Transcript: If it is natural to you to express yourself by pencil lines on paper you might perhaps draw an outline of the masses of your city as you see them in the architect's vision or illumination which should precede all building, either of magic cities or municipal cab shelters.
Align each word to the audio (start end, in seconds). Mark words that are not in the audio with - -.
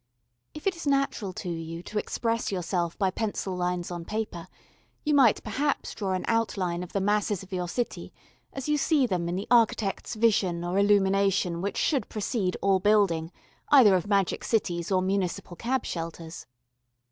If 0.55 0.65
it 0.65 0.75
is 0.75 0.87
natural 0.87 1.31
to 1.33 1.47
you 1.49 1.83
to 1.83 1.99
express 1.99 2.51
yourself 2.51 2.97
by 2.97 3.11
pencil 3.11 3.55
lines 3.55 3.91
on 3.91 4.03
paper 4.03 4.47
you 5.03 5.13
might 5.13 5.43
perhaps 5.43 5.93
draw 5.93 6.13
an 6.13 6.25
outline 6.27 6.81
of 6.81 6.91
the 6.93 6.99
masses 6.99 7.43
of 7.43 7.53
your 7.53 7.67
city 7.67 8.11
as 8.51 8.67
you 8.67 8.77
see 8.77 9.05
them 9.05 9.29
in 9.29 9.35
the 9.35 9.45
architect's 9.51 10.15
vision 10.15 10.63
or 10.63 10.79
illumination 10.79 11.61
which 11.61 11.77
should 11.77 12.09
precede 12.09 12.57
all 12.63 12.79
building, 12.79 13.31
either 13.69 13.93
of 13.93 14.07
magic 14.07 14.43
cities 14.43 14.91
or 14.91 15.03
municipal 15.03 15.55
cab 15.55 15.85
shelters. 15.85 16.47